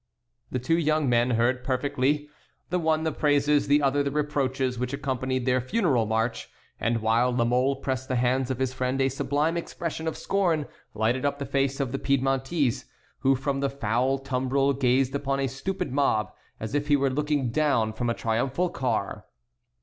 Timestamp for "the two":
0.49-0.79